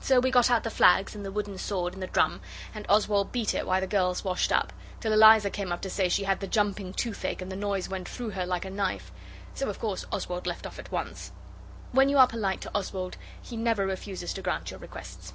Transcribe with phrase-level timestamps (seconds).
[0.00, 2.40] So we got out the flags and the wooden sword and the drum,
[2.74, 6.08] and Oswald beat it while the girls washed up, till Eliza came up to say
[6.08, 9.12] she had the jumping toothache, and the noise went through her like a knife.
[9.54, 11.30] So of course Oswald left off at once.
[11.92, 15.34] When you are polite to Oswald he never refuses to grant your requests.